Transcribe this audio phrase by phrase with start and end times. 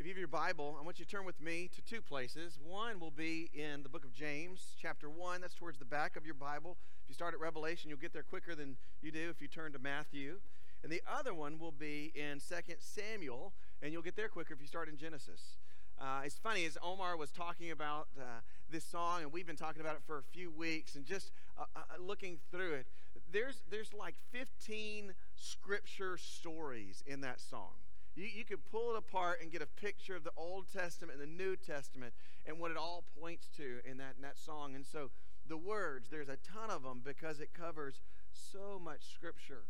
[0.00, 2.58] If you have your Bible, I want you to turn with me to two places.
[2.66, 5.42] One will be in the book of James, chapter 1.
[5.42, 6.78] That's towards the back of your Bible.
[7.04, 9.74] If you start at Revelation, you'll get there quicker than you do if you turn
[9.74, 10.38] to Matthew.
[10.82, 13.52] And the other one will be in 2 Samuel,
[13.82, 15.58] and you'll get there quicker if you start in Genesis.
[16.00, 18.40] Uh, it's funny, as Omar was talking about uh,
[18.70, 21.64] this song, and we've been talking about it for a few weeks, and just uh,
[21.76, 22.86] uh looking through it,
[23.30, 27.72] there's, there's like 15 scripture stories in that song.
[28.20, 31.22] You, you could pull it apart and get a picture of the Old Testament and
[31.22, 32.12] the New Testament
[32.46, 34.74] and what it all points to in that, in that song.
[34.74, 35.10] And so
[35.48, 39.64] the words, there's a ton of them because it covers so much scripture.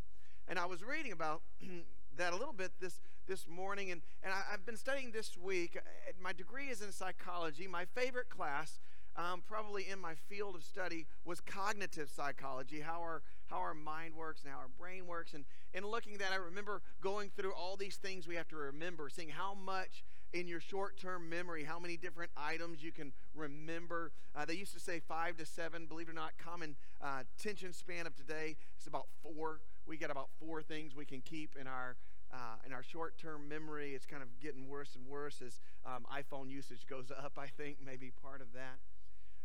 [0.48, 1.42] And I was reading about
[2.16, 5.76] that a little bit this, this morning, and, and I, have been studying this week.
[5.76, 7.68] Uh, my degree is in psychology.
[7.68, 8.80] My favorite class
[9.20, 14.14] um, probably in my field of study was cognitive psychology, how our, how our mind
[14.14, 15.34] works and how our brain works.
[15.34, 18.56] And, and looking at that, I remember going through all these things we have to
[18.56, 23.12] remember, seeing how much in your short term memory, how many different items you can
[23.34, 24.12] remember.
[24.34, 27.72] Uh, they used to say five to seven, believe it or not, common uh, attention
[27.72, 29.60] span of today is about four.
[29.86, 31.96] We got about four things we can keep in our
[32.32, 36.48] uh, in our short-term memory, it's kind of getting worse and worse as um, iPhone
[36.48, 37.32] usage goes up.
[37.36, 38.78] I think maybe part of that.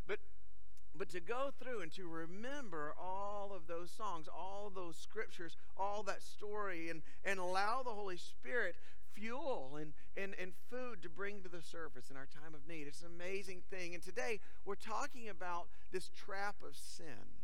[0.08, 0.20] But
[0.98, 6.04] but to go through and to remember all of those songs, all those scriptures, all
[6.04, 8.76] that story, and, and allow the Holy Spirit
[9.14, 12.88] fuel and, and, and food to bring to the surface in our time of need.
[12.88, 13.94] It's an amazing thing.
[13.94, 17.42] And today we're talking about this trap of sin.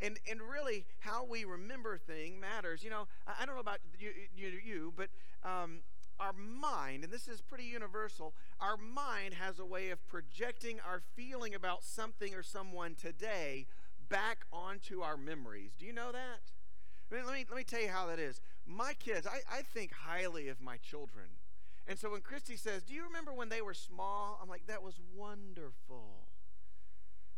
[0.00, 2.84] And, and really, how we remember thing matters.
[2.84, 5.08] You know, I, I don't know about you, you, you but
[5.42, 5.80] um,
[6.20, 11.02] our mind, and this is pretty universal, our mind has a way of projecting our
[11.14, 13.66] feeling about something or someone today
[14.08, 15.72] back onto our memories.
[15.78, 16.52] Do you know that?
[17.10, 18.40] I mean, let, me, let me tell you how that is.
[18.66, 21.26] My kids, I, I think highly of my children.
[21.86, 24.38] And so when Christy says, Do you remember when they were small?
[24.42, 26.28] I'm like, That was wonderful.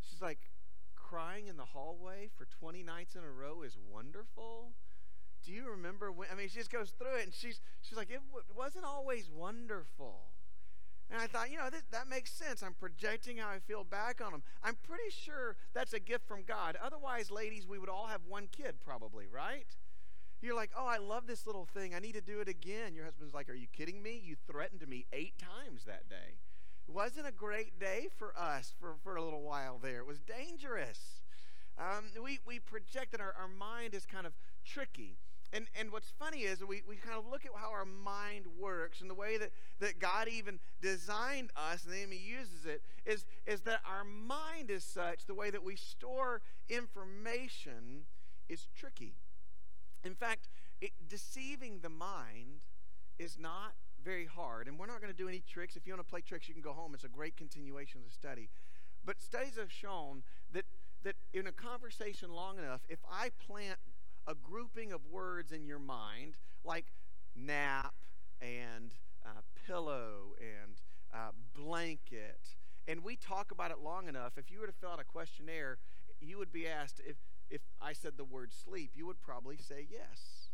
[0.01, 0.51] She's like,
[0.97, 4.73] Crying in the hallway for 20 nights in a row is wonderful
[5.45, 6.29] do you remember when?
[6.33, 9.31] I mean, she just goes through it, and she's she's like, it w- wasn't always
[9.31, 10.31] wonderful.
[11.11, 12.63] And I thought, you know, this, that makes sense.
[12.63, 14.43] I'm projecting how I feel back on them.
[14.63, 16.77] I'm pretty sure that's a gift from God.
[16.81, 19.67] Otherwise, ladies, we would all have one kid, probably, right?
[20.41, 21.95] You're like, oh, I love this little thing.
[21.95, 22.95] I need to do it again.
[22.95, 24.23] Your husband's like, are you kidding me?
[24.25, 26.39] You threatened me eight times that day.
[26.89, 29.99] It wasn't a great day for us for, for a little while there.
[29.99, 31.23] It was dangerous.
[31.77, 34.33] Um, we, we project that our, our mind is kind of
[34.65, 35.19] tricky.
[35.53, 39.01] And, and what's funny is we, we kind of look at how our mind works
[39.01, 39.51] and the way that,
[39.81, 44.71] that God even designed us and the enemy uses it is, is that our mind
[44.71, 48.05] is such, the way that we store information
[48.49, 49.15] is tricky.
[50.05, 50.49] In fact,
[50.81, 52.63] it, deceiving the mind
[53.19, 53.75] is not
[54.05, 54.69] very hard.
[54.69, 55.77] And we're not going to do any tricks.
[55.77, 56.95] If you want to play tricks, you can go home.
[56.95, 58.49] It's a great continuation of the study.
[59.05, 60.23] But studies have shown
[60.53, 60.65] that,
[61.03, 63.79] that in a conversation long enough, if I plant
[64.31, 66.87] a grouping of words in your mind like
[67.35, 67.95] nap
[68.41, 68.95] and
[69.27, 70.81] uh, pillow and
[71.13, 72.41] uh, blanket.
[72.87, 74.39] And we talk about it long enough.
[74.39, 75.79] If you were to fill out a questionnaire,
[76.21, 77.17] you would be asked if,
[77.51, 80.51] if I said the word sleep, you would probably say yes.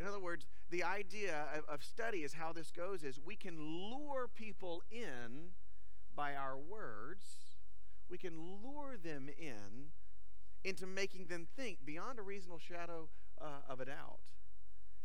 [0.00, 3.60] In other words, the idea of, of study is how this goes is we can
[3.60, 5.50] lure people in
[6.16, 7.24] by our words.
[8.08, 8.32] We can
[8.62, 9.90] lure them in
[10.64, 13.08] into making them think beyond a reasonable shadow
[13.40, 14.18] uh, of a doubt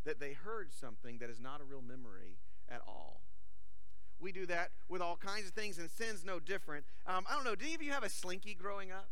[0.05, 2.37] that they heard something that is not a real memory
[2.69, 3.21] at all.
[4.19, 6.85] We do that with all kinds of things, and sin's no different.
[7.05, 9.09] Um, I don't know, did any of you have a slinky growing up?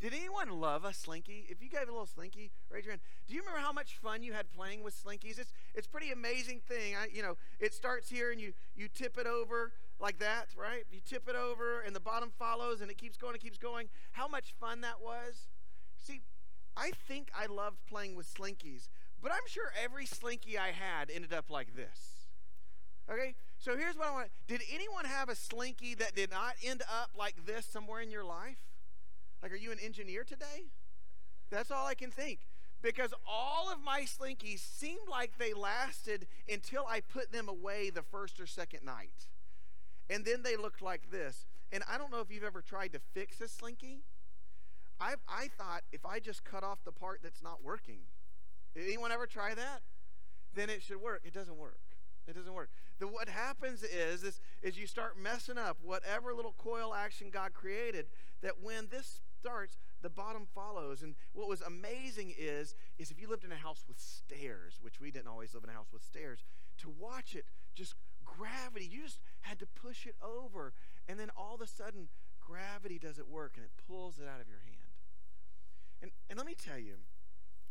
[0.00, 1.44] Did anyone love a slinky?
[1.50, 3.02] If you gave a little slinky, raise your hand.
[3.28, 5.38] Do you remember how much fun you had playing with slinkies?
[5.38, 6.96] It's it's pretty amazing thing.
[6.96, 10.84] I, you know, it starts here and you you tip it over like that, right?
[10.90, 13.90] You tip it over and the bottom follows and it keeps going, it keeps going.
[14.12, 15.48] How much fun that was?
[16.02, 16.22] See,
[16.76, 18.88] I think I loved playing with slinkies,
[19.22, 22.28] but I'm sure every slinky I had ended up like this.
[23.10, 23.34] Okay?
[23.58, 24.28] So here's what I want.
[24.46, 28.24] Did anyone have a slinky that did not end up like this somewhere in your
[28.24, 28.58] life?
[29.42, 30.70] Like, are you an engineer today?
[31.50, 32.40] That's all I can think.
[32.82, 38.02] Because all of my slinkies seemed like they lasted until I put them away the
[38.02, 39.28] first or second night.
[40.08, 41.44] And then they looked like this.
[41.72, 44.04] And I don't know if you've ever tried to fix a slinky.
[45.00, 48.00] I, I thought if I just cut off the part that's not working,
[48.76, 49.80] anyone ever try that?
[50.54, 51.22] Then it should work.
[51.24, 51.78] It doesn't work.
[52.26, 52.70] It doesn't work.
[52.98, 57.54] The, what happens is, is, is you start messing up whatever little coil action God
[57.54, 58.06] created,
[58.42, 61.02] that when this starts, the bottom follows.
[61.02, 65.00] And what was amazing is, is if you lived in a house with stairs, which
[65.00, 66.44] we didn't always live in a house with stairs,
[66.78, 67.44] to watch it
[67.74, 67.94] just
[68.24, 70.72] gravity, you just had to push it over.
[71.08, 72.08] And then all of a sudden,
[72.40, 74.69] gravity doesn't work and it pulls it out of your hand.
[76.02, 76.94] And, and let me tell you,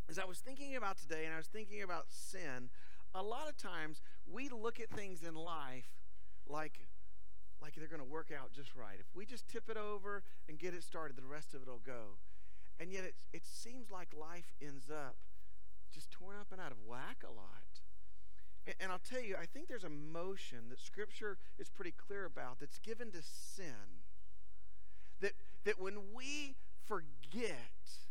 [0.09, 2.69] as I was thinking about today and I was thinking about sin,
[3.13, 5.89] a lot of times we look at things in life
[6.47, 6.87] like
[7.61, 8.95] like they're going to work out just right.
[8.99, 11.81] If we just tip it over and get it started, the rest of it will
[11.85, 12.17] go.
[12.79, 15.17] And yet it, it seems like life ends up
[15.93, 17.81] just torn up and out of whack a lot.
[18.65, 22.25] And, and I'll tell you, I think there's a motion that Scripture is pretty clear
[22.25, 24.05] about that's given to sin.
[25.19, 25.33] That,
[25.65, 26.55] that when we
[26.87, 28.08] forget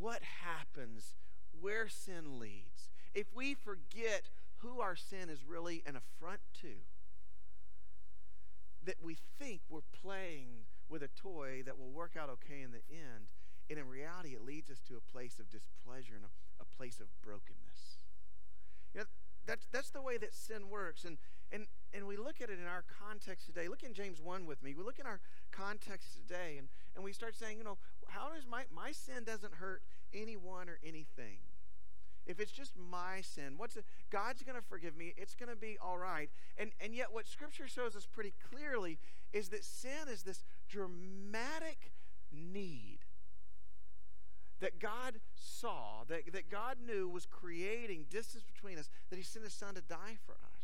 [0.00, 1.14] what happens,
[1.60, 6.68] where sin leads, if we forget who our sin is really an affront to,
[8.84, 12.82] that we think we're playing with a toy that will work out okay in the
[12.90, 13.26] end,
[13.68, 17.00] and in reality, it leads us to a place of displeasure and a, a place
[17.00, 17.98] of brokenness.
[18.94, 19.06] You know,
[19.44, 21.04] that's, that's the way that sin works.
[21.04, 21.18] And,
[21.50, 23.68] and, and we look at it in our context today.
[23.68, 24.74] Look in James 1 with me.
[24.74, 25.20] We look in our
[25.50, 29.54] context today, and, and we start saying, you know, how does my, my sin doesn't
[29.54, 29.82] hurt
[30.14, 31.38] anyone or anything?
[32.26, 35.14] if it's just my sin, what's it, God's going to forgive me.
[35.16, 36.28] It's going to be all right.
[36.58, 38.98] And and yet what scripture shows us pretty clearly
[39.32, 41.92] is that sin is this dramatic
[42.32, 42.98] need
[44.60, 49.44] that God saw, that, that God knew was creating distance between us, that he sent
[49.44, 50.55] his son to die for us.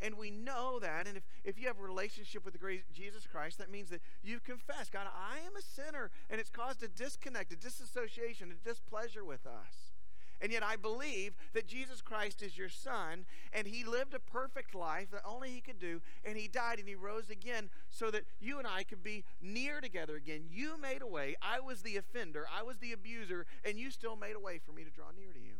[0.00, 1.06] And we know that.
[1.06, 4.00] And if, if you have a relationship with the great Jesus Christ, that means that
[4.22, 6.10] you've confessed, God, I am a sinner.
[6.28, 9.92] And it's caused a disconnect, a disassociation, a displeasure with us.
[10.40, 14.74] And yet I believe that Jesus Christ is your son, and he lived a perfect
[14.74, 18.24] life that only he could do, and he died and he rose again so that
[18.40, 20.44] you and I could be near together again.
[20.50, 21.36] You made a way.
[21.42, 24.72] I was the offender, I was the abuser, and you still made a way for
[24.72, 25.56] me to draw near to you.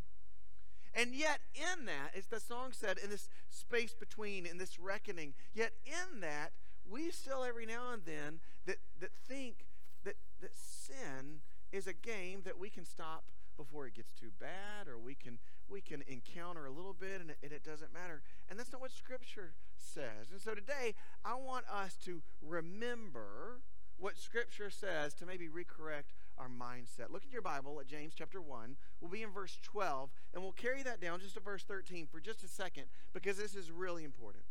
[0.95, 5.35] And yet, in that, as the song said, in this space between, in this reckoning,
[5.55, 6.53] yet in that,
[6.89, 9.67] we still every now and then that, that think
[10.05, 11.41] that, that sin
[11.73, 13.25] is a game that we can stop
[13.57, 15.39] before it gets too bad or we can
[15.69, 18.23] we can encounter a little bit and it, and it doesn't matter.
[18.49, 20.31] And that's not what scripture says.
[20.33, 20.95] And so today
[21.25, 23.61] i want us to remember
[23.99, 27.11] what scripture says to maybe recorrect our mindset.
[27.11, 30.53] Look at your bible at james chapter 1 we'll be in verse 12 and we'll
[30.53, 34.05] carry that down just to verse 13 for just a second because this is really
[34.05, 34.45] important.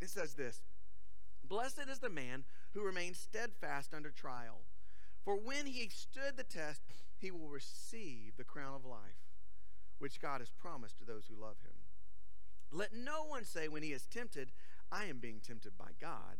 [0.00, 0.60] It says this
[1.46, 4.60] blessed is the man who remains steadfast under trial
[5.24, 6.82] for when he stood the test
[7.20, 9.28] he will receive the crown of life,
[9.98, 11.74] which God has promised to those who love him.
[12.72, 14.52] Let no one say when he is tempted,
[14.90, 16.38] I am being tempted by God,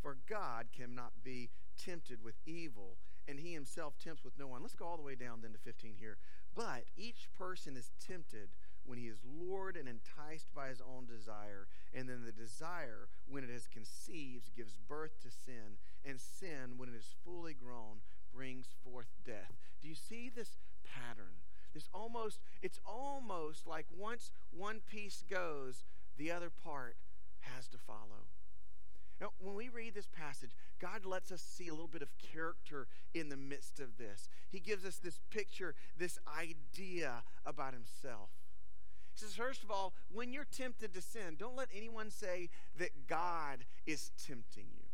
[0.00, 2.96] for God cannot be tempted with evil,
[3.28, 4.62] and he himself tempts with no one.
[4.62, 6.18] Let's go all the way down then to 15 here.
[6.54, 8.50] But each person is tempted
[8.84, 13.44] when he is lured and enticed by his own desire, and then the desire, when
[13.44, 18.00] it has conceived, gives birth to sin, and sin, when it is fully grown,
[18.34, 19.54] brings forth death.
[19.80, 21.40] Do you see this pattern?
[21.74, 25.84] This almost, it's almost like once one piece goes,
[26.18, 26.96] the other part
[27.40, 28.26] has to follow.
[29.20, 30.50] Now, when we read this passage,
[30.82, 34.28] God lets us see a little bit of character in the midst of this.
[34.50, 38.30] He gives us this picture, this idea about Himself.
[39.14, 42.48] He says, first of all, when you're tempted to sin, don't let anyone say
[42.78, 44.86] that God is tempting you.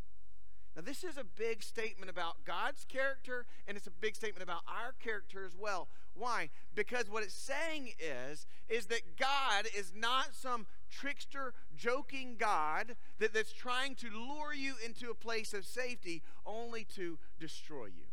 [0.75, 4.61] Now, this is a big statement about God's character, and it's a big statement about
[4.67, 5.87] our character as well.
[6.13, 6.49] Why?
[6.75, 13.33] Because what it's saying is, is that God is not some trickster, joking God that,
[13.33, 18.05] that's trying to lure you into a place of safety only to destroy you.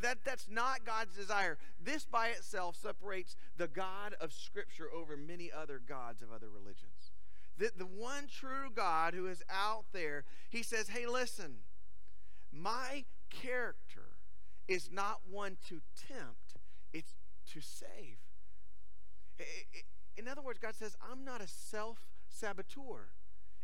[0.00, 1.56] That, that's not God's desire.
[1.80, 7.12] This by itself separates the God of Scripture over many other gods of other religions
[7.58, 11.58] the, the one true God who is out there, he says, Hey, listen,
[12.52, 14.18] my character
[14.66, 16.56] is not one to tempt,
[16.92, 17.14] it's
[17.52, 18.18] to save.
[20.16, 23.10] In other words, God says, I'm not a self saboteur.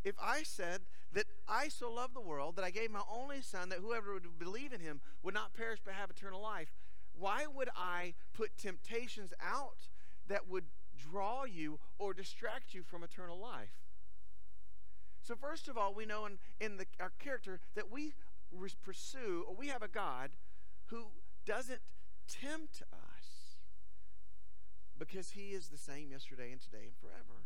[0.02, 0.80] If I said
[1.12, 4.38] that I so love the world that I gave my only son that whoever would
[4.38, 6.72] believe in him would not perish but have eternal life,
[7.18, 9.88] why would I put temptations out
[10.28, 10.64] that would
[11.10, 13.74] draw you or distract you from eternal life.
[15.22, 18.14] So, first of all, we know in, in the, our character that we
[18.82, 20.30] pursue, or we have a God
[20.86, 21.06] who
[21.46, 21.80] doesn't
[22.28, 22.99] tempt us
[25.00, 27.42] because he is the same yesterday and today and forever.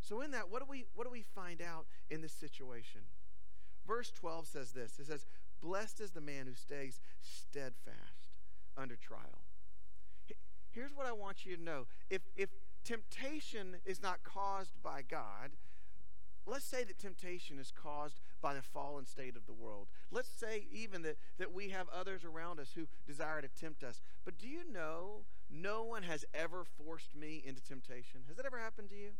[0.00, 3.00] So in that, what do we what do we find out in this situation?
[3.86, 4.98] Verse 12 says this.
[4.98, 5.24] It says,
[5.62, 8.28] "Blessed is the man who stays steadfast
[8.76, 9.44] under trial."
[10.70, 11.86] Here's what I want you to know.
[12.10, 12.50] If if
[12.82, 15.52] temptation is not caused by God,
[16.46, 19.88] let's say that temptation is caused by the fallen state of the world.
[20.10, 24.02] Let's say even that, that we have others around us who desire to tempt us.
[24.24, 25.24] But do you know
[25.54, 28.22] no one has ever forced me into temptation?
[28.26, 29.10] Has that ever happened to you?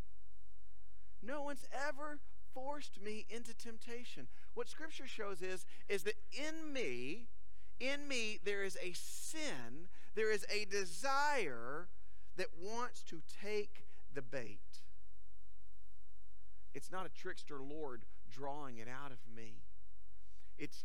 [1.23, 2.19] No one's ever
[2.53, 4.29] forced me into temptation.
[4.55, 7.29] What scripture shows is is that in me,
[7.81, 11.88] in me there is a sin, there is a desire
[12.37, 14.59] that wants to take the bait.
[16.75, 19.62] It's not a trickster Lord drawing it out of me.
[20.59, 20.85] It's,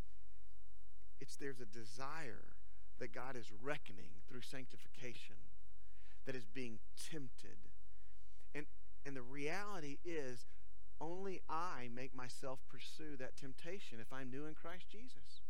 [1.19, 2.58] it's there's a desire
[2.99, 5.35] that God is reckoning through sanctification
[6.25, 6.79] that is being
[7.11, 7.57] tempted.
[8.53, 8.65] And,
[9.05, 10.45] and the reality is,
[11.01, 15.41] only I make myself pursue that temptation if I'm new in Christ Jesus.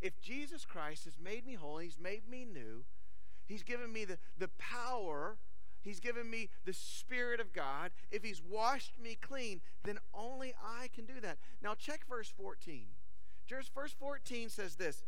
[0.00, 2.84] If Jesus Christ has made me whole, He's made me new,
[3.46, 5.36] He's given me the, the power
[5.82, 7.90] He's given me the Spirit of God.
[8.10, 11.38] If He's washed me clean, then only I can do that.
[11.60, 12.86] Now, check verse 14.
[13.46, 15.02] Just verse 14 says this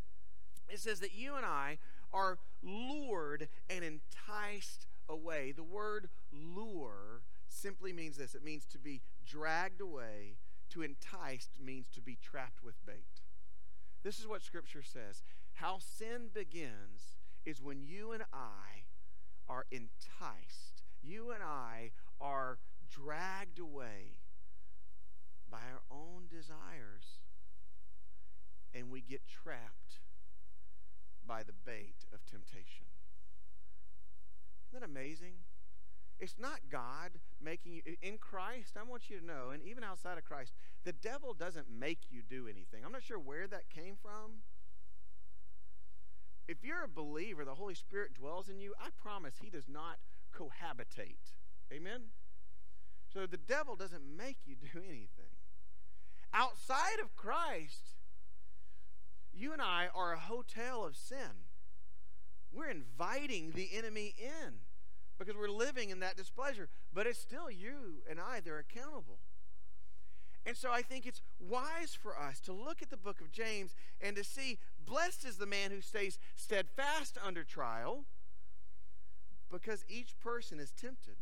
[0.69, 1.79] it says that you and I
[2.13, 5.53] are lured and enticed away.
[5.53, 10.37] The word lure simply means this it means to be dragged away.
[10.71, 13.23] To enticed means to be trapped with bait.
[14.03, 15.23] This is what Scripture says.
[15.55, 18.85] How sin begins is when you and I
[19.49, 20.83] are enticed.
[21.03, 21.91] You and I
[22.21, 22.59] are
[22.91, 24.19] dragged away
[25.51, 27.21] by our own desires,
[28.75, 30.01] and we get trapped
[31.27, 32.87] by the bait of temptation.
[34.69, 35.35] Isn't that amazing?
[36.21, 37.13] It's not God
[37.43, 38.77] making you in Christ.
[38.79, 40.53] I want you to know, and even outside of Christ,
[40.85, 42.85] the devil doesn't make you do anything.
[42.85, 44.43] I'm not sure where that came from
[46.47, 49.99] if you're a believer, the Holy Spirit dwells in you, I promise He does not
[50.35, 51.37] cohabitate.
[51.73, 52.03] Amen?
[53.13, 55.33] So the devil doesn't make you do anything.
[56.33, 57.94] Outside of Christ,
[59.37, 61.45] you and I are a hotel of sin.
[62.53, 64.55] We're inviting the enemy in
[65.19, 66.69] because we're living in that displeasure.
[66.93, 69.19] But it's still you and I that are accountable.
[70.47, 73.75] And so I think it's wise for us to look at the book of James
[74.01, 78.05] and to see blessed is the man who stays steadfast under trial
[79.51, 81.17] because each person is tempted.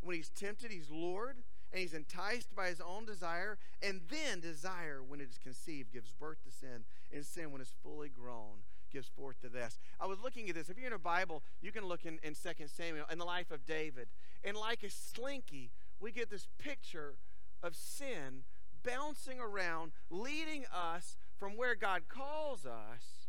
[0.00, 1.38] When he's tempted, he's lured
[1.72, 3.58] and he's enticed by his own desire.
[3.82, 6.84] And then desire, when it is conceived, gives birth to sin.
[7.12, 9.78] And sin, when it's fully grown, gives forth to this.
[10.00, 10.68] I was looking at this.
[10.68, 13.50] If you're in a Bible, you can look in, in 2 Samuel in the life
[13.50, 14.08] of David.
[14.44, 15.70] And like a slinky,
[16.00, 17.14] we get this picture
[17.62, 18.44] of sin
[18.82, 23.28] bouncing around, leading us from where God calls us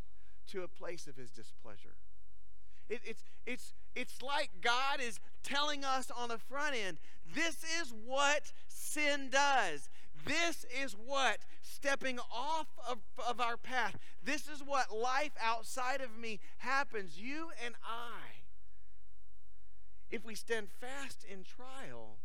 [0.51, 1.95] to a place of his displeasure.
[2.89, 6.97] It, it's, it's, it's like God is telling us on the front end
[7.33, 9.89] this is what sin does.
[10.25, 16.17] This is what stepping off of, of our path, this is what life outside of
[16.17, 17.19] me happens.
[17.19, 18.43] You and I,
[20.11, 22.17] if we stand fast in trial,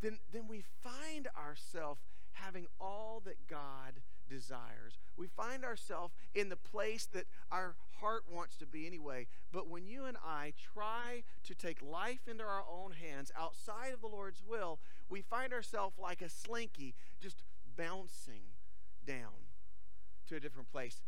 [0.00, 2.00] then, then we find ourselves
[2.32, 4.00] having all that God
[4.32, 4.98] desires.
[5.16, 9.26] We find ourselves in the place that our heart wants to be anyway.
[9.52, 14.00] But when you and I try to take life into our own hands outside of
[14.00, 17.44] the Lord's will, we find ourselves like a slinky just
[17.76, 18.42] bouncing
[19.06, 19.48] down
[20.28, 21.00] to a different place.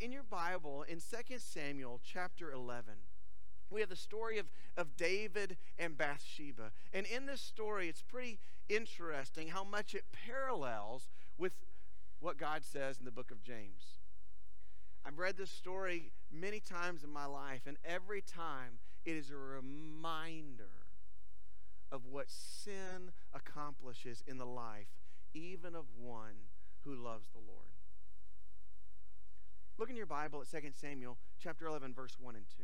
[0.00, 2.94] In your Bible, in 2 Samuel chapter 11,
[3.70, 4.46] we have the story of,
[4.76, 6.72] of David and Bathsheba.
[6.92, 11.08] And in this story, it's pretty interesting how much it parallels
[11.38, 11.54] with
[12.22, 13.98] what God says in the book of James.
[15.04, 19.36] I've read this story many times in my life, and every time it is a
[19.36, 20.70] reminder
[21.90, 24.86] of what sin accomplishes in the life,
[25.34, 26.46] even of one
[26.84, 27.72] who loves the Lord.
[29.76, 32.62] Look in your Bible at 2 Samuel chapter 11, verse 1 and 2.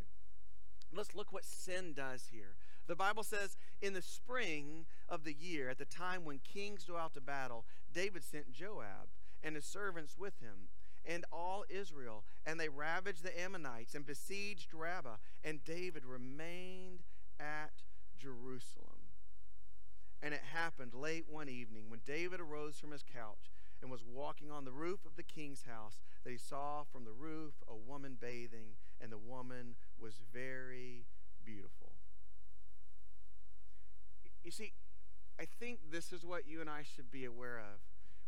[0.95, 2.55] Let's look what sin does here.
[2.87, 6.97] The Bible says, in the spring of the year, at the time when kings go
[6.97, 9.09] out to battle, David sent Joab
[9.43, 10.69] and his servants with him
[11.09, 17.01] and all Israel, and they ravaged the Ammonites and besieged Rabbah, and David remained
[17.41, 17.83] at
[18.19, 19.09] Jerusalem.
[20.23, 24.51] And it happened late one evening when David arose from his couch and was walking
[24.51, 28.17] on the roof of the king's house that he saw from the roof a woman
[28.21, 31.07] bathing, and the woman was very
[31.45, 31.93] beautiful.
[34.43, 34.73] You see,
[35.41, 37.79] I think this is what you and I should be aware of.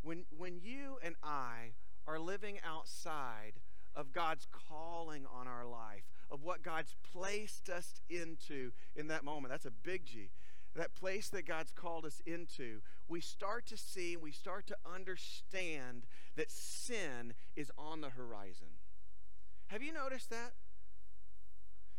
[0.02, 1.72] When, when you and I
[2.06, 3.60] are living outside
[3.94, 9.50] of God's calling on our life, of what God's placed us into in that moment,
[9.50, 10.30] that's a big G.
[10.76, 16.06] that place that God's called us into, we start to see, we start to understand
[16.36, 18.68] that sin is on the horizon.
[19.66, 20.52] Have you noticed that?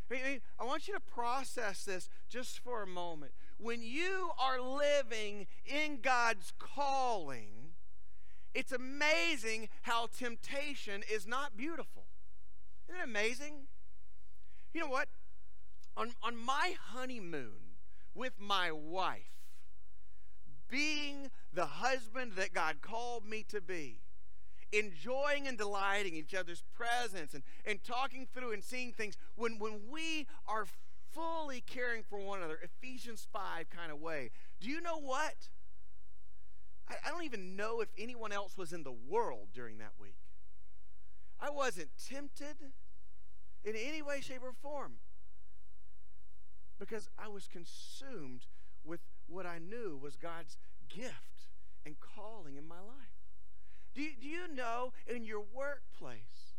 [0.10, 3.32] I mean, I want you to process this just for a moment.
[3.58, 7.61] When you are living in God's calling,
[8.54, 12.06] it's amazing how temptation is not beautiful.
[12.90, 13.68] Isn't it amazing?
[14.74, 15.08] You know what?
[15.96, 17.78] On, on my honeymoon
[18.14, 19.32] with my wife,
[20.70, 24.00] being the husband that God called me to be,
[24.72, 29.82] enjoying and delighting each other's presence and, and talking through and seeing things, when, when
[29.90, 30.66] we are
[31.14, 34.32] fully caring for one another, Ephesians 5 kind of way,
[34.62, 35.50] do you know what?
[36.92, 40.18] I, I don't even know if anyone else was in the world during that week.
[41.40, 42.58] I wasn't tempted
[43.64, 44.94] in any way, shape, or form
[46.80, 48.48] because I was consumed
[48.84, 50.58] with what I knew was God's
[50.90, 51.48] gift
[51.86, 53.22] and calling in my life.
[53.94, 56.51] Do you, do you know in your workplace,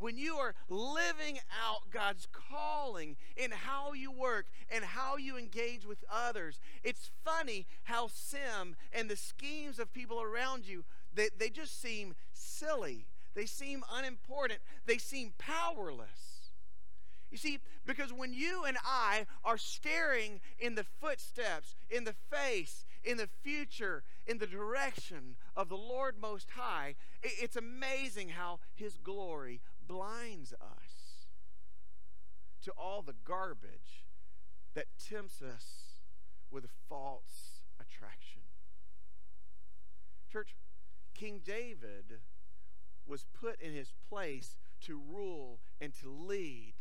[0.00, 5.86] when you are living out God's calling in how you work and how you engage
[5.86, 11.50] with others, it's funny how Sim and the schemes of people around you, they, they
[11.50, 13.06] just seem silly.
[13.34, 14.60] They seem unimportant.
[14.86, 16.50] They seem powerless.
[17.30, 22.84] You see, because when you and I are staring in the footsteps, in the face,
[23.04, 28.96] in the future, in the direction of the Lord Most High, it's amazing how His
[28.96, 31.26] glory blinds us
[32.62, 34.06] to all the garbage
[34.74, 35.98] that tempts us
[36.48, 38.42] with false attraction.
[40.32, 40.54] Church,
[41.12, 42.20] King David
[43.04, 46.74] was put in his place to rule and to lead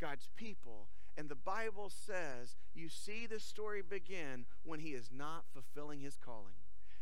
[0.00, 0.88] God's people.
[1.18, 6.16] And the Bible says you see the story begin when he is not fulfilling his
[6.16, 6.54] calling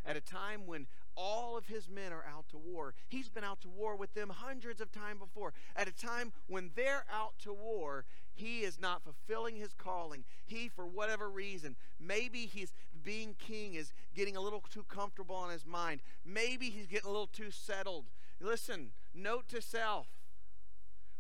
[0.07, 0.87] at a time when
[1.17, 2.95] all of his men are out to war.
[3.09, 5.53] He's been out to war with them hundreds of times before.
[5.77, 10.25] At a time when they're out to war, he is not fulfilling his calling.
[10.45, 12.73] He, for whatever reason, maybe he's
[13.05, 16.01] being king is getting a little too comfortable in his mind.
[16.25, 18.07] Maybe he's getting a little too settled.
[18.41, 20.09] Listen, note to self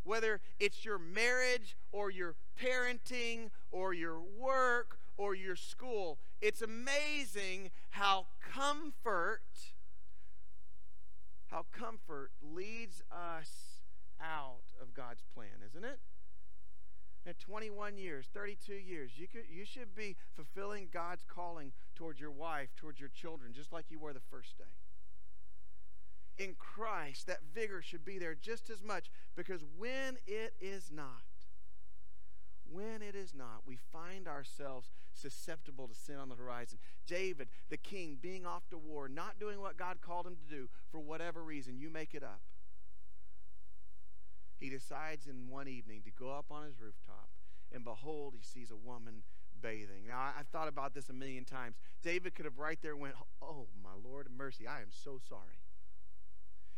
[0.05, 7.70] whether it's your marriage or your parenting or your work or your school, it's amazing
[7.90, 9.42] how comfort
[11.55, 13.81] how comfort leads us
[14.20, 16.00] out of God's plan, isn't it?
[17.27, 22.33] At 21 years, 32 years, you could you should be fulfilling God's calling towards your
[22.33, 24.64] wife, towards your children, just like you were the first day.
[26.44, 31.22] In Christ, that vigor should be there just as much because when it is not,
[32.75, 36.79] when it is not, we find ourselves susceptible to sin on the horizon.
[37.07, 40.69] David, the king, being off to war, not doing what God called him to do
[40.91, 42.41] for whatever reason, you make it up.
[44.59, 47.29] He decides in one evening to go up on his rooftop,
[47.73, 49.23] and behold, he sees a woman
[49.61, 50.07] bathing.
[50.09, 51.77] Now, I've thought about this a million times.
[52.03, 55.63] David could have right there went, Oh, my Lord mercy, I am so sorry.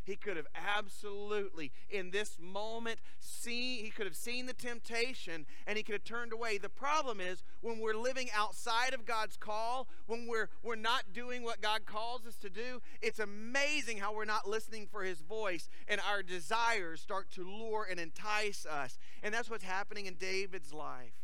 [0.06, 5.76] He could have absolutely, in this moment, seen, he could have seen the temptation and
[5.76, 6.58] he could have turned away.
[6.58, 11.42] The problem is when we're living outside of God's call, when we're, we're not doing
[11.42, 15.68] what God calls us to do, it's amazing how we're not listening for his voice
[15.88, 18.98] and our desires start to lure and entice us.
[19.24, 21.14] And that's what's happening in David's life.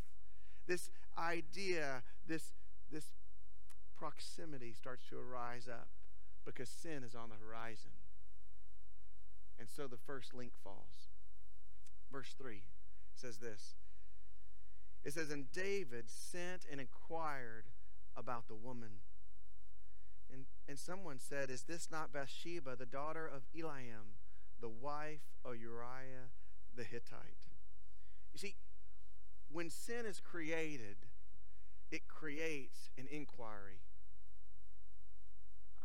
[0.66, 2.51] This idea, this,
[2.90, 3.12] this
[3.97, 5.87] proximity starts to arise up
[6.45, 7.92] because sin is on the horizon.
[9.59, 11.09] And so the first link falls.
[12.11, 12.62] Verse 3
[13.15, 13.75] says this
[15.05, 17.65] It says, And David sent and inquired
[18.17, 19.01] about the woman.
[20.33, 24.17] And, and someone said, Is this not Bathsheba, the daughter of Eliam,
[24.61, 26.31] the wife of Uriah
[26.75, 27.49] the Hittite?
[28.33, 28.57] You see,
[29.51, 30.97] when sin is created,
[31.91, 33.83] it creates an inquiry.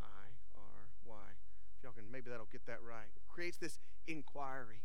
[0.01, 1.46] I R Y.
[1.77, 4.81] If y'all can, maybe that'll get that right creates this inquiry.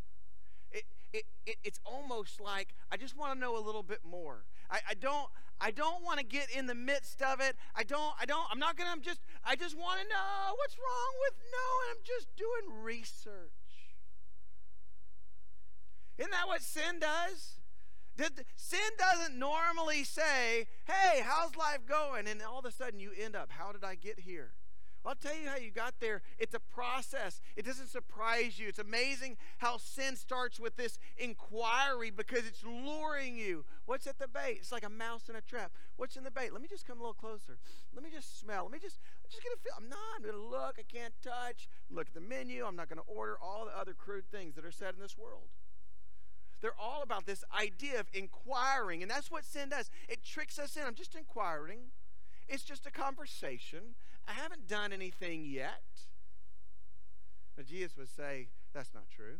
[0.70, 4.44] It, it, it, it's almost like I just want to know a little bit more.
[4.70, 5.28] I, I don't
[5.58, 7.56] I don't want to get in the midst of it.
[7.74, 10.76] I don't I don't I'm not gonna I'm just I just want to know what's
[10.76, 11.96] wrong with knowing.
[11.96, 13.52] I'm just doing research.
[16.18, 17.56] Isn't that what sin does?
[18.14, 22.28] Did, sin doesn't normally say, hey, how's life going?
[22.28, 24.52] And all of a sudden you end up, how did I get here?
[25.04, 26.22] I'll tell you how you got there.
[26.38, 27.40] It's a process.
[27.56, 28.68] It doesn't surprise you.
[28.68, 33.64] It's amazing how sin starts with this inquiry because it's luring you.
[33.84, 34.58] What's at the bait?
[34.60, 35.72] It's like a mouse in a trap.
[35.96, 36.52] What's in the bait?
[36.52, 37.58] Let me just come a little closer.
[37.94, 38.64] Let me just smell.
[38.64, 38.98] Let me just
[39.32, 39.72] just get a feel.
[39.76, 39.98] I'm not.
[40.18, 40.76] I'm to look.
[40.78, 41.68] I can't touch.
[41.90, 42.64] Look at the menu.
[42.66, 45.48] I'm not to order all the other crude things that are said in this world.
[46.60, 49.90] They're all about this idea of inquiring, and that's what sin does.
[50.08, 50.84] It tricks us in.
[50.84, 51.90] I'm just inquiring.
[52.48, 53.96] It's just a conversation.
[54.26, 55.82] I haven't done anything yet.
[57.56, 59.38] But Jesus would say, that's not true.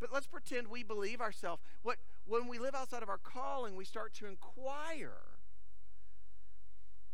[0.00, 1.62] But let's pretend we believe ourselves.
[1.82, 1.96] What
[2.26, 5.36] when we live outside of our calling, we start to inquire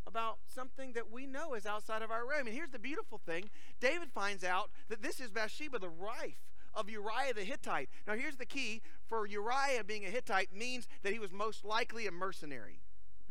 [0.05, 2.47] about something that we know is outside of our realm.
[2.47, 6.89] And here's the beautiful thing David finds out that this is Bathsheba, the wife of
[6.89, 7.89] Uriah the Hittite.
[8.07, 12.07] Now, here's the key for Uriah being a Hittite means that he was most likely
[12.07, 12.81] a mercenary.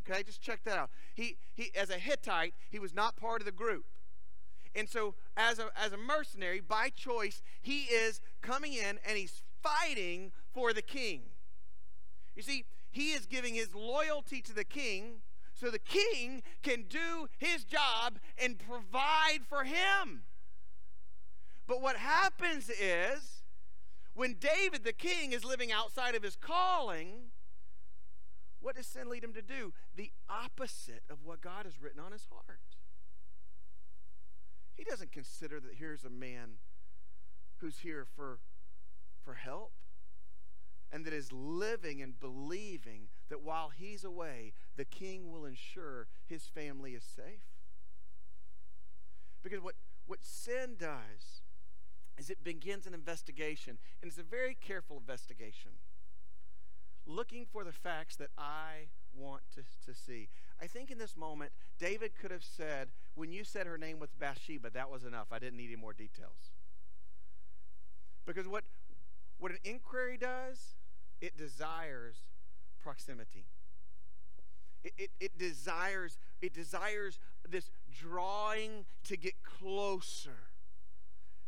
[0.09, 0.89] Okay, just check that out.
[1.13, 3.85] He, he, as a Hittite, he was not part of the group.
[4.75, 9.43] And so, as a, as a mercenary, by choice, he is coming in and he's
[9.61, 11.21] fighting for the king.
[12.35, 15.21] You see, he is giving his loyalty to the king
[15.53, 20.23] so the king can do his job and provide for him.
[21.67, 23.43] But what happens is,
[24.13, 27.31] when David the king is living outside of his calling,
[28.63, 29.73] what does sin lead him to do?
[29.95, 32.77] The opposite of what God has written on his heart.
[34.73, 36.53] He doesn't consider that here's a man
[37.57, 38.39] who's here for,
[39.23, 39.73] for help
[40.91, 46.45] and that is living and believing that while he's away, the king will ensure his
[46.45, 47.41] family is safe.
[49.43, 51.41] Because what, what sin does
[52.17, 55.71] is it begins an investigation, and it's a very careful investigation
[57.05, 59.61] looking for the facts that I want to,
[59.91, 60.29] to see.
[60.61, 64.09] I think in this moment, David could have said, when you said her name was
[64.17, 65.27] Bathsheba, that was enough.
[65.31, 66.51] I didn't need any more details.
[68.25, 68.63] Because what,
[69.39, 70.75] what an inquiry does,
[71.21, 72.15] it desires
[72.81, 73.45] proximity.
[74.83, 80.49] It, it, it desires it desires this drawing to get closer.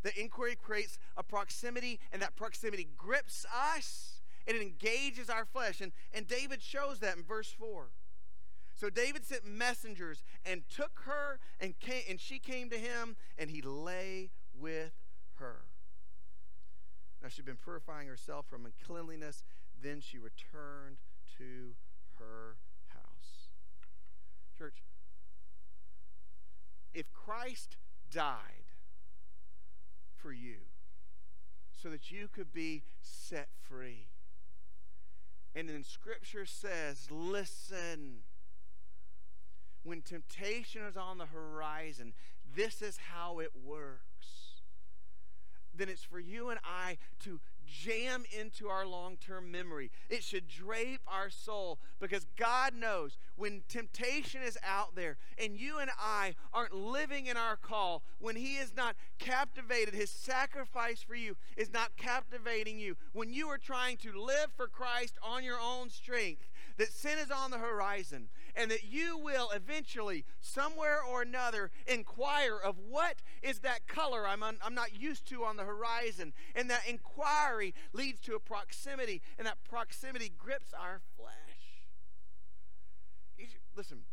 [0.03, 4.14] The inquiry creates a proximity, and that proximity grips us
[4.45, 5.81] it engages our flesh.
[5.81, 7.89] And, and David shows that in verse 4.
[8.75, 13.49] So David sent messengers and took her, and, came, and she came to him, and
[13.49, 14.91] he lay with
[15.35, 15.61] her.
[17.23, 19.43] Now she'd been purifying herself from uncleanliness.
[19.81, 20.97] Then she returned
[21.37, 21.75] to
[22.19, 23.49] her house.
[24.57, 24.83] Church,
[26.93, 27.77] if Christ
[28.11, 28.71] died
[30.15, 30.57] for you
[31.71, 34.07] so that you could be set free,
[35.55, 38.17] and then Scripture says, listen,
[39.83, 42.13] when temptation is on the horizon,
[42.55, 44.61] this is how it works.
[45.73, 49.91] Then it's for you and I to jam into our long term memory.
[50.09, 55.79] It should drape our soul because God knows when temptation is out there and you
[55.79, 61.15] and I aren't living in our call, when He is not captivated, His sacrifice for
[61.15, 65.59] you is not captivating you, when you are trying to live for Christ on your
[65.59, 71.21] own strength, that sin is on the horizon, and that you will eventually, somewhere or
[71.21, 75.63] another, inquire of what is that color I'm, un, I'm not used to on the
[75.63, 76.33] horizon.
[76.55, 81.33] And that inquiry leads to a proximity, and that proximity grips our flesh.
[83.75, 84.03] Listen,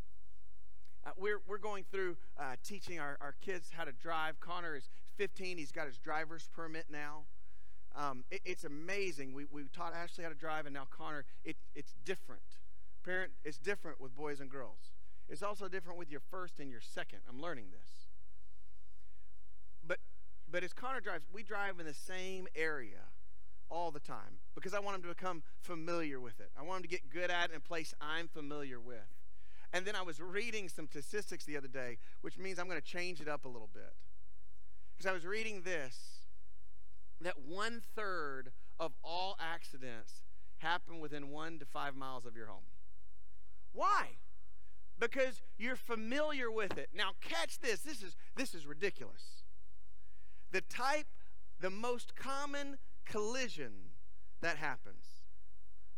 [1.06, 4.40] uh, we're, we're going through uh, teaching our, our kids how to drive.
[4.40, 7.22] Connor is 15, he's got his driver's permit now.
[7.94, 9.34] Um, it, it's amazing.
[9.34, 12.42] We, we taught Ashley how to drive, and now Connor, it, it's different.
[13.04, 14.92] Parent, it's different with boys and girls.
[15.28, 17.20] It's also different with your first and your second.
[17.28, 17.90] I'm learning this.
[19.86, 19.98] But
[20.50, 23.08] but as Connor drives, we drive in the same area
[23.70, 26.50] all the time because I want him to become familiar with it.
[26.58, 28.98] I want him to get good at it in a place I'm familiar with.
[29.72, 32.86] And then I was reading some statistics the other day, which means I'm going to
[32.86, 33.94] change it up a little bit.
[34.94, 36.11] Because I was reading this
[37.24, 40.22] that one third of all accidents
[40.58, 42.64] happen within one to five miles of your home.
[43.72, 44.16] Why?
[44.98, 46.90] Because you're familiar with it.
[46.94, 47.80] Now catch this.
[47.80, 49.42] This is this is ridiculous.
[50.52, 51.06] The type
[51.60, 53.72] the most common collision
[54.40, 55.22] that happens.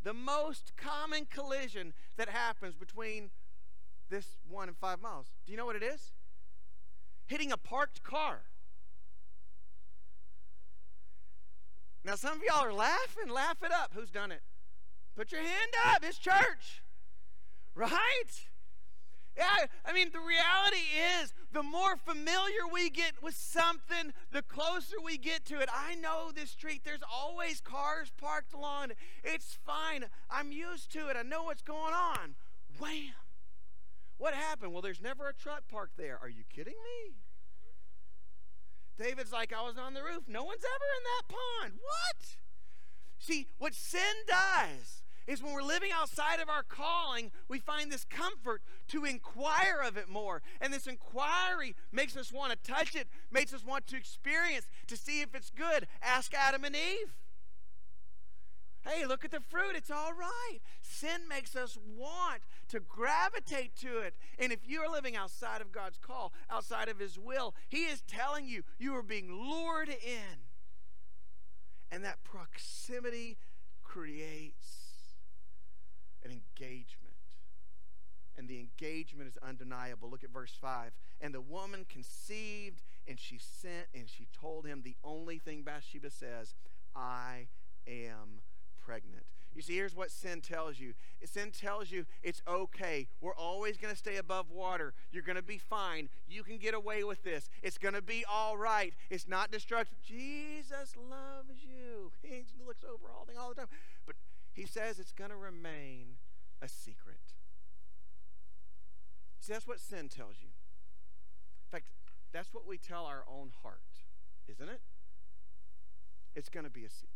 [0.03, 3.31] The most common collision that happens between
[4.11, 5.33] this 1 and 5 miles.
[5.47, 6.13] Do you know what it is?
[7.27, 8.43] Hitting a parked car.
[12.05, 13.31] Now, some of y'all are laughing.
[13.31, 13.93] Laugh it up.
[13.95, 14.43] Who's done it?
[15.17, 16.05] Put your hand up.
[16.05, 16.83] It's church.
[17.75, 17.91] Right?
[19.37, 20.85] Yeah, I mean, the reality
[21.21, 25.69] is the more familiar we get with something, the closer we get to it.
[25.75, 28.97] I know this street, there's always cars parked along it.
[29.25, 30.05] It's fine.
[30.31, 31.17] I'm used to it.
[31.17, 32.37] I know what's going on.
[32.79, 33.15] Wham!
[34.19, 34.73] What happened?
[34.73, 36.19] Well, there's never a truck parked there.
[36.23, 37.15] Are you kidding me?
[38.99, 40.25] David's like, I was on the roof.
[40.29, 41.75] No one's ever in that pond.
[41.83, 42.37] What?
[43.19, 48.05] See, what sin does is when we're living outside of our calling, we find this
[48.05, 50.43] comfort to inquire of it more.
[50.61, 54.97] And this inquiry makes us want to touch it, makes us want to experience, to
[54.97, 55.87] see if it's good.
[56.03, 57.15] Ask Adam and Eve.
[58.85, 59.77] Hey, look at the fruit.
[59.77, 60.59] It's all right.
[60.83, 64.15] Sin makes us want to gravitate to it.
[64.39, 68.47] And if you're living outside of God's call, outside of His will, He is telling
[68.47, 70.39] you you are being lured in.
[71.91, 73.39] And that proximity
[73.83, 75.15] creates
[76.23, 77.15] an engagement.
[78.37, 80.11] And the engagement is undeniable.
[80.11, 80.91] Look at verse 5.
[81.21, 86.11] And the woman conceived, and she sent, and she told him the only thing Bathsheba
[86.11, 86.55] says
[86.97, 87.47] I
[87.87, 88.43] am
[88.85, 89.25] pregnant.
[89.55, 90.95] You see, here's what sin tells you
[91.25, 93.07] sin tells you it's okay.
[93.21, 94.95] We're always going to stay above water.
[95.11, 96.09] You're going to be fine.
[96.29, 97.49] You can get away with this.
[97.63, 98.93] It's going to be all right.
[99.11, 99.97] It's not destructive.
[100.03, 102.13] Jesus loves you.
[102.23, 103.69] He looks over all all the time.
[104.07, 104.17] But
[104.53, 106.17] he says it's going to remain
[106.61, 107.35] a secret.
[109.41, 110.49] See, that's what sin tells you.
[110.49, 111.87] In fact,
[112.33, 113.81] that's what we tell our own heart,
[114.49, 114.81] isn't it?
[116.35, 117.14] It's going to be a secret.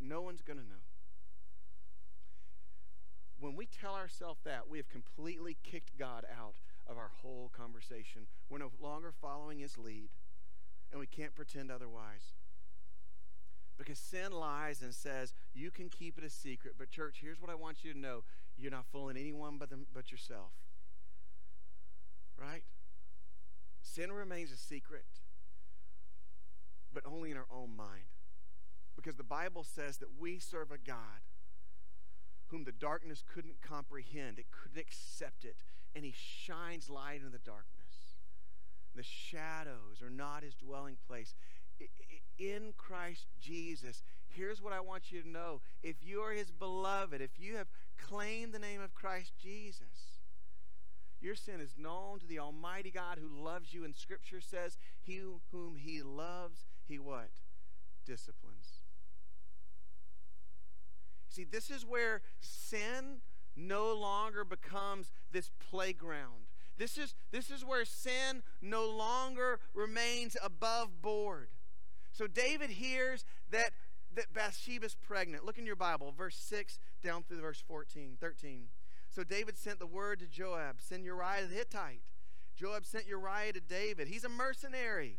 [0.00, 0.82] No one's going to know.
[3.38, 8.26] When we tell ourselves that, we have completely kicked God out of our whole conversation.
[8.48, 10.10] We're no longer following his lead,
[10.90, 12.34] and we can't pretend otherwise.
[13.78, 16.74] Because sin lies and says, you can keep it a secret.
[16.78, 18.24] But, church, here's what I want you to know
[18.58, 20.50] you're not fooling anyone but, them, but yourself.
[22.38, 22.64] Right?
[23.80, 25.06] Sin remains a secret,
[26.92, 28.04] but only in our own mind.
[29.00, 31.24] Because the Bible says that we serve a God
[32.48, 35.56] whom the darkness couldn't comprehend, it couldn't accept it,
[35.96, 38.18] and he shines light into the darkness.
[38.94, 41.34] The shadows are not his dwelling place.
[42.38, 45.62] In Christ Jesus, here's what I want you to know.
[45.82, 50.18] If you are his beloved, if you have claimed the name of Christ Jesus,
[51.22, 55.22] your sin is known to the Almighty God who loves you, and Scripture says, He
[55.52, 57.30] whom He loves, He what?
[58.04, 58.49] Disciplines.
[61.30, 63.20] See, this is where sin
[63.56, 66.46] no longer becomes this playground.
[66.76, 71.48] This is, this is where sin no longer remains above board.
[72.10, 73.70] So David hears that,
[74.14, 75.44] that Bathsheba's pregnant.
[75.44, 78.64] Look in your Bible, verse 6 down through verse 14, 13.
[79.08, 82.02] So David sent the word to Joab, send Uriah the Hittite.
[82.56, 84.08] Joab sent Uriah to David.
[84.08, 85.18] He's a mercenary.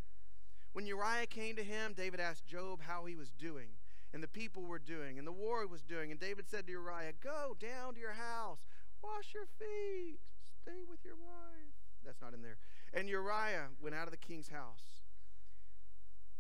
[0.74, 3.70] When Uriah came to him, David asked Joab how he was doing
[4.14, 6.12] and the people were doing, and the war was doing.
[6.12, 8.60] And David said to Uriah, Go down to your house,
[9.02, 10.20] wash your feet,
[10.62, 11.74] stay with your wife.
[12.06, 12.58] That's not in there.
[12.94, 15.04] And Uriah went out of the king's house.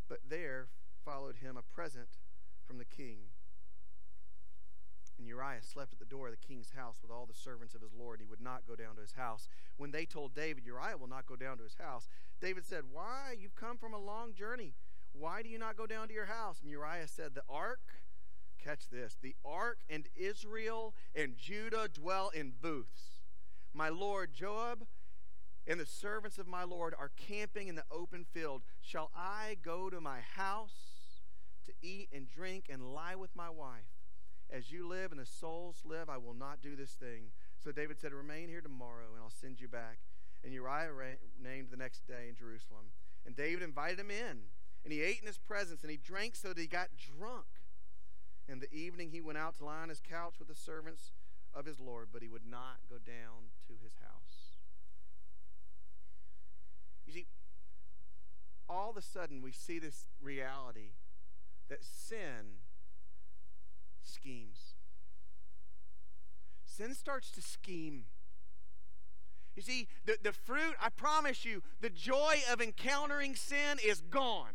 [0.09, 0.67] But there
[1.05, 2.09] followed him a present
[2.65, 3.29] from the king.
[5.17, 7.81] And Uriah slept at the door of the king's house with all the servants of
[7.81, 8.19] his lord.
[8.19, 9.47] He would not go down to his house.
[9.77, 12.07] When they told David, Uriah will not go down to his house,
[12.41, 13.35] David said, Why?
[13.39, 14.73] You've come from a long journey.
[15.13, 16.59] Why do you not go down to your house?
[16.61, 17.79] And Uriah said, The ark,
[18.63, 23.21] catch this, the ark and Israel and Judah dwell in booths.
[23.73, 24.85] My lord Joab
[25.67, 28.63] and the servants of my lord are camping in the open field.
[28.81, 31.21] Shall I go to my house
[31.65, 33.83] to eat and drink and lie with my wife?
[34.49, 37.31] As you live and the souls live, I will not do this thing.
[37.63, 39.99] So David said, Remain here tomorrow, and I'll send you back.
[40.43, 40.89] And Uriah
[41.41, 42.87] named the next day in Jerusalem.
[43.25, 44.39] And David invited him in.
[44.83, 47.45] And he ate in his presence, and he drank so that he got drunk.
[48.47, 51.11] In the evening he went out to lie on his couch with the servants
[51.53, 54.57] of his Lord, but he would not go down to his house.
[57.05, 57.27] You see,
[58.67, 60.91] all of a sudden we see this reality
[61.69, 62.59] that sin
[64.01, 64.75] schemes.
[66.65, 68.05] Sin starts to scheme.
[69.55, 74.53] You see, the, the fruit, I promise you, the joy of encountering sin is gone.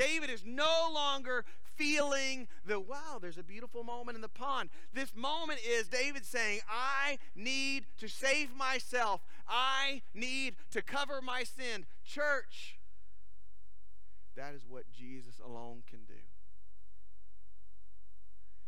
[0.00, 1.44] David is no longer
[1.76, 4.70] feeling the wow, there's a beautiful moment in the pond.
[4.94, 9.20] This moment is David saying, I need to save myself.
[9.46, 11.84] I need to cover my sin.
[12.02, 12.78] Church,
[14.36, 16.09] that is what Jesus alone can do.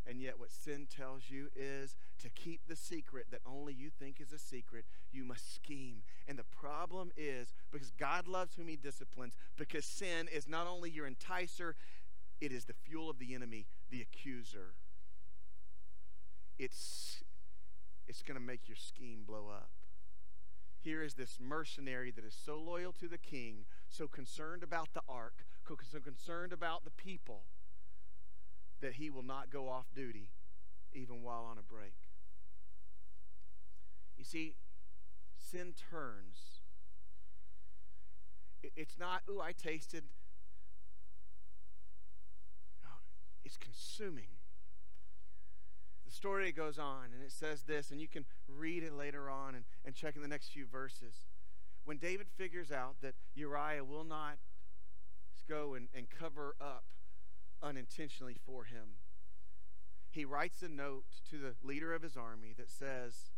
[0.07, 4.21] And yet, what sin tells you is to keep the secret that only you think
[4.21, 6.03] is a secret, you must scheme.
[6.27, 10.91] And the problem is because God loves whom He disciplines, because sin is not only
[10.91, 11.75] your enticer,
[12.41, 14.75] it is the fuel of the enemy, the accuser.
[16.59, 17.23] It's,
[18.09, 19.71] it's going to make your scheme blow up.
[20.81, 25.03] Here is this mercenary that is so loyal to the king, so concerned about the
[25.09, 25.45] ark,
[25.89, 27.45] so concerned about the people
[28.83, 30.29] that he will not go off duty
[30.93, 31.95] even while on a break.
[34.19, 34.55] You see,
[35.39, 36.61] sin turns.
[38.77, 40.05] It's not, ooh, I tasted.
[42.83, 42.91] No,
[43.45, 44.29] it's consuming.
[46.05, 49.55] The story goes on and it says this, and you can read it later on
[49.55, 51.27] and, and check in the next few verses.
[51.85, 54.37] When David figures out that Uriah will not
[55.49, 56.85] go and, and cover up
[57.63, 58.97] unintentionally for him.
[60.11, 63.31] He writes a note to the leader of his army that says,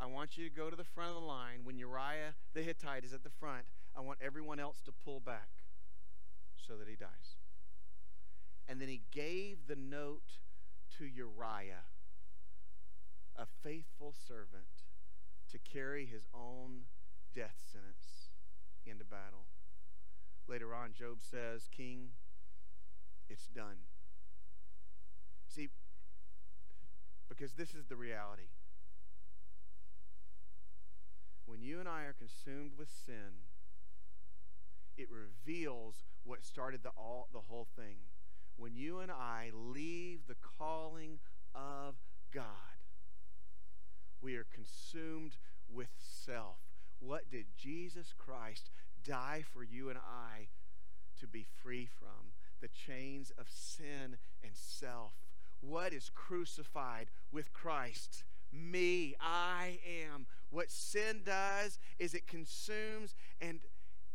[0.00, 1.60] I want you to go to the front of the line.
[1.62, 5.48] When Uriah the Hittite is at the front, I want everyone else to pull back
[6.56, 7.36] so that he dies.
[8.68, 10.38] And then he gave the note
[10.98, 11.84] to Uriah,
[13.36, 14.84] a faithful servant,
[15.50, 16.82] to carry his own
[17.34, 18.30] death sentence
[18.86, 19.46] into battle.
[20.48, 22.10] Later on, Joab says, King,
[23.30, 23.76] it's done.
[25.48, 25.68] See,
[27.28, 28.48] because this is the reality.
[31.46, 33.46] When you and I are consumed with sin,
[34.96, 37.96] it reveals what started the, all, the whole thing.
[38.56, 41.18] When you and I leave the calling
[41.54, 41.94] of
[42.32, 42.44] God,
[44.20, 45.36] we are consumed
[45.72, 46.58] with self.
[46.98, 48.70] What did Jesus Christ
[49.02, 50.48] die for you and I
[51.20, 52.32] to be free from?
[52.60, 55.12] The chains of sin and self.
[55.60, 58.24] What is crucified with Christ?
[58.52, 59.14] Me.
[59.20, 60.26] I am.
[60.50, 63.60] What sin does is it consumes and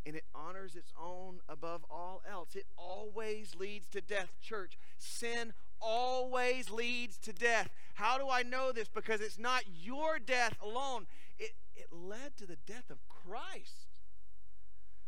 [0.04, 2.54] and it honors its own above all else.
[2.54, 4.78] It always leads to death, church.
[4.98, 7.70] Sin always leads to death.
[7.94, 8.86] How do I know this?
[8.86, 11.08] Because it's not your death alone,
[11.40, 14.00] it, it led to the death of Christ.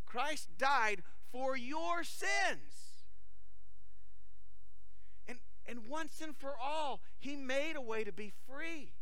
[0.04, 2.87] Christ died for your sins.
[5.68, 8.92] And once and for all, He made a way to be free.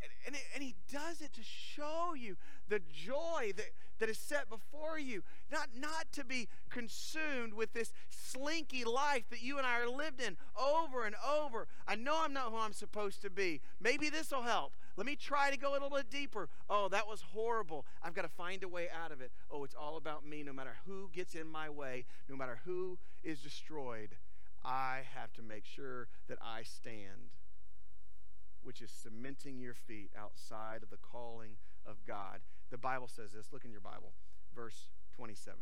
[0.00, 2.36] And, and, and, He does it to show you
[2.68, 5.24] the joy that, that is set before you.
[5.50, 10.20] Not, not to be consumed with this slinky life that you and I are lived
[10.20, 11.66] in over and over.
[11.88, 13.60] I know I'm not who I'm supposed to be.
[13.80, 14.72] Maybe this will help.
[14.96, 16.48] Let me try to go a little bit deeper.
[16.70, 17.84] Oh, that was horrible.
[18.02, 19.32] I've got to find a way out of it.
[19.50, 20.42] Oh, it's all about me.
[20.42, 24.16] No matter who gets in my way, no matter who is destroyed,
[24.66, 27.30] I have to make sure that I stand,
[28.62, 31.52] which is cementing your feet outside of the calling
[31.86, 32.40] of God.
[32.70, 33.52] The Bible says this.
[33.52, 34.12] Look in your Bible,
[34.54, 35.54] verse 27.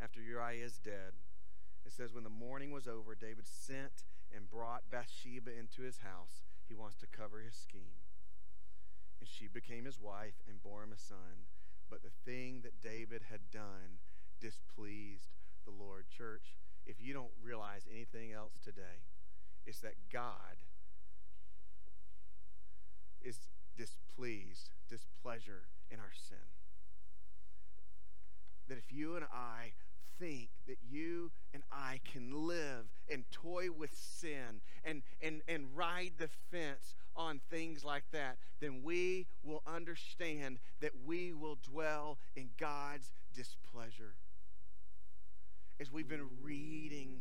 [0.00, 1.14] After Uriah is dead,
[1.86, 6.42] it says, When the morning was over, David sent and brought Bathsheba into his house.
[6.68, 8.04] He wants to cover his scheme.
[9.20, 11.48] And she became his wife and bore him a son.
[11.88, 14.00] But the thing that David had done
[14.40, 16.06] displeased the Lord.
[16.08, 19.02] Church, if you don't realize anything else today,
[19.66, 20.56] it's that God
[23.22, 23.38] is
[23.76, 26.36] displeased, displeasure in our sin.
[28.68, 29.72] That if you and I
[30.18, 36.12] think that you and I can live and toy with sin and, and, and ride
[36.18, 42.50] the fence on things like that, then we will understand that we will dwell in
[42.58, 44.14] God's displeasure
[45.82, 47.20] as we've been reading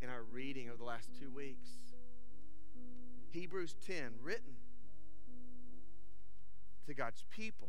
[0.00, 1.68] in our reading of the last two weeks.
[3.30, 4.54] Hebrews 10, written
[6.86, 7.68] to God's people.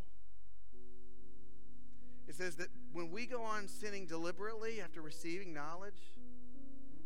[2.30, 6.14] It says that when we go on sinning deliberately after receiving knowledge,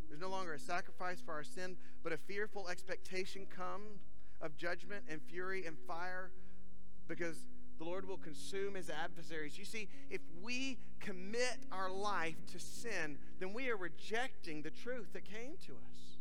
[0.07, 4.01] there's no longer a sacrifice for our sin, but a fearful expectation comes
[4.39, 6.29] of judgment and fury and fire
[7.07, 7.37] because
[7.79, 9.57] the Lord will consume his adversaries.
[9.57, 15.13] You see, if we commit our life to sin, then we are rejecting the truth
[15.13, 16.17] that came to us.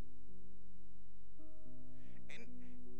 [2.33, 2.45] And,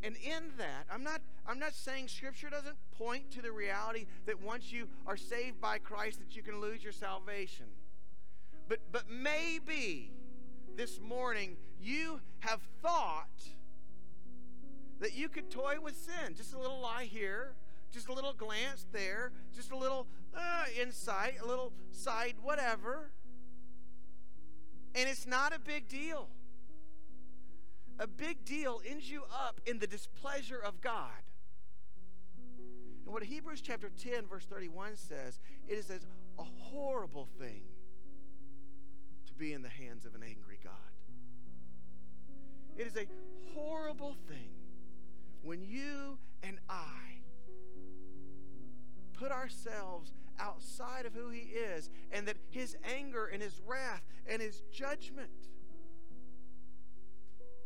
[0.03, 4.41] and in that, I'm not, I'm not saying Scripture doesn't point to the reality that
[4.41, 7.67] once you are saved by Christ that you can lose your salvation.
[8.67, 10.11] But, but maybe
[10.75, 13.25] this morning you have thought
[14.99, 16.35] that you could toy with sin.
[16.35, 17.53] Just a little lie here,
[17.91, 23.11] just a little glance there, just a little uh, insight, a little side, whatever.
[24.95, 26.29] And it's not a big deal.
[27.99, 31.23] a big deal ends you up in the displeasure of God.
[33.05, 37.63] And what Hebrews chapter 10, verse 31 says, it is a horrible thing
[39.27, 40.73] to be in the hands of an angry God.
[42.77, 43.07] It is a
[43.53, 44.51] horrible thing
[45.41, 47.18] when you and I
[49.19, 54.41] put ourselves outside of who He is and that His anger and His wrath and
[54.41, 55.29] His judgment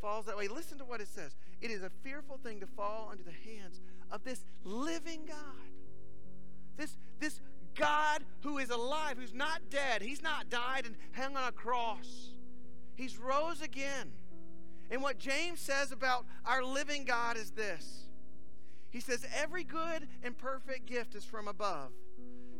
[0.01, 0.47] falls that way.
[0.47, 1.36] Listen to what it says.
[1.62, 3.80] It is a fearful thing to fall under the hands
[4.12, 5.38] of this living God.
[6.76, 7.39] This, this
[7.76, 10.01] God who is alive, who's not dead.
[10.01, 12.32] He's not died and hung on a cross.
[12.95, 14.12] He's rose again.
[14.91, 18.10] And what James says about our living God is this
[18.94, 21.89] He says, Every good and perfect gift is from above,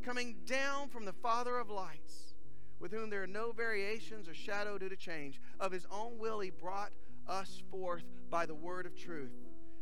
[0.02, 2.34] coming down from the Father of lights,
[2.80, 5.40] with whom there are no variations or shadow due to change.
[5.60, 6.92] Of his own will, he brought
[7.28, 9.32] us forth by the word of truth,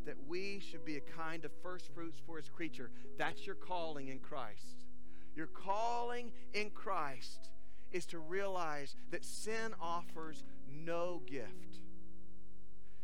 [0.05, 2.91] that we should be a kind of first fruits for his creature.
[3.17, 4.85] That's your calling in Christ.
[5.33, 7.49] Your calling in Christ
[7.93, 11.79] is to realize that sin offers no gift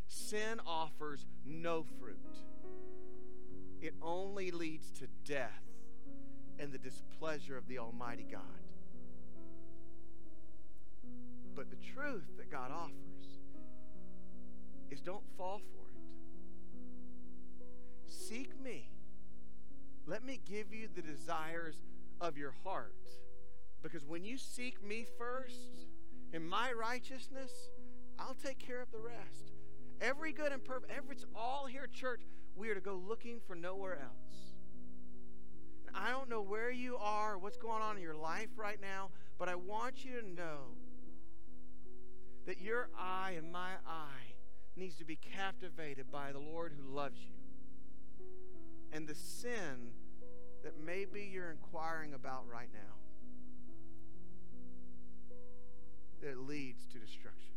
[0.07, 2.17] sin offers no fruit,
[3.81, 5.63] it only leads to death
[6.59, 8.41] and the displeasure of the Almighty God.
[11.55, 13.39] But the truth that God offers
[14.89, 16.03] is don't fall for it.
[18.07, 18.89] Seek me.
[20.05, 21.75] Let me give you the desires
[22.21, 22.93] of your heart.
[23.83, 25.85] Because when you seek me first
[26.33, 27.51] in my righteousness,
[28.19, 29.51] I'll take care of the rest.
[30.01, 32.21] Every good and perfect, every, it's all here, church.
[32.57, 34.55] We are to go looking for nowhere else.
[35.87, 39.11] And I don't know where you are, what's going on in your life right now,
[39.37, 40.75] but I want you to know
[42.47, 44.33] that your eye and my eye
[44.75, 47.35] needs to be captivated by the Lord who loves you.
[48.91, 49.91] And the sin
[50.63, 52.95] that maybe you're inquiring about right now
[56.21, 57.53] that leads to destruction.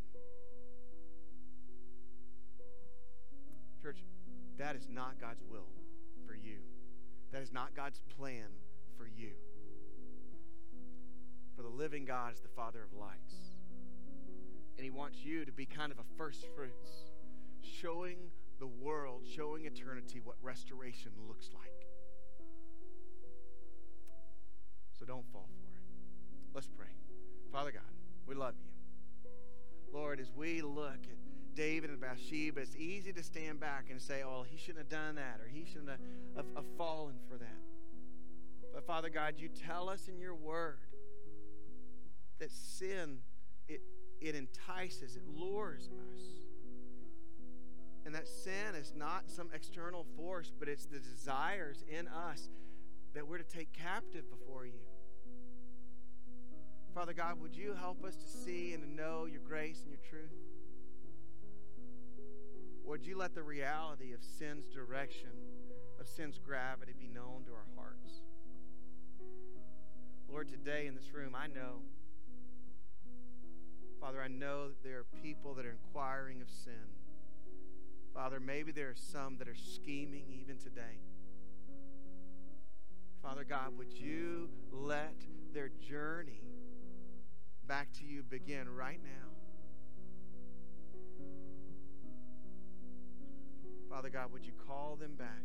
[3.83, 4.05] Church,
[4.61, 5.69] that is not God's will
[6.27, 6.59] for you.
[7.33, 8.47] That is not God's plan
[8.97, 9.33] for you.
[11.57, 13.35] For the living God is the Father of lights.
[14.77, 16.91] And He wants you to be kind of a first fruits,
[17.63, 18.17] showing
[18.59, 21.87] the world, showing eternity what restoration looks like.
[24.99, 25.83] So don't fall for it.
[26.55, 26.95] Let's pray.
[27.51, 27.83] Father God,
[28.27, 28.71] we love you.
[29.93, 31.20] Lord, as we look at
[31.55, 35.17] David and Bathsheba, it's easy to stand back and say, oh, he shouldn't have done
[35.17, 36.01] that or he shouldn't have,
[36.37, 37.59] have, have fallen for that.
[38.73, 40.79] But Father God, you tell us in your word
[42.39, 43.19] that sin,
[43.69, 43.83] it,
[44.21, 46.21] it entices, it lures us.
[48.07, 52.49] And that sin is not some external force, but it's the desires in us
[53.15, 54.81] that we're to take captive before you.
[56.95, 60.01] Father God, would you help us to see and to know your grace and your
[60.09, 60.50] truth?
[62.91, 65.31] Would you let the reality of sin's direction,
[66.01, 68.23] of sin's gravity be known to our hearts?
[70.29, 71.83] Lord, today in this room, I know,
[74.01, 76.91] Father, I know that there are people that are inquiring of sin.
[78.13, 80.99] Father, maybe there are some that are scheming even today.
[83.23, 85.15] Father God, would you let
[85.55, 86.43] their journey
[87.69, 89.30] back to you begin right now?
[93.91, 95.43] Father God, would you call them back?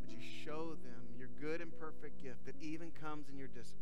[0.00, 3.78] Would you show them your good and perfect gift that even comes in your discipline?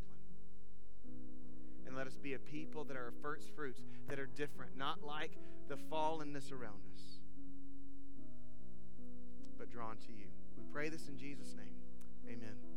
[1.87, 5.33] And let us be a people that are first fruits, that are different, not like
[5.69, 7.19] the fallenness around us,
[9.59, 10.27] but drawn to you.
[10.59, 11.75] We pray this in Jesus' name.
[12.29, 12.72] Amen.